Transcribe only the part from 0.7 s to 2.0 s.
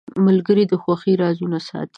خوښۍ رازونه ساتي.